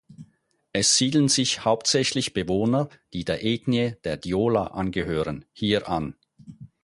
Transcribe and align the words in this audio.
Es 0.73 0.97
siedeln 0.97 1.29
sich 1.29 1.63
hauptsächlich 1.63 2.33
Bewohner, 2.33 2.89
die 3.13 3.23
der 3.23 3.45
Ethnie 3.45 3.93
der 4.03 4.17
Diola 4.17 4.63
angehören, 4.65 5.45
hier 5.53 5.87
an. 5.89 6.15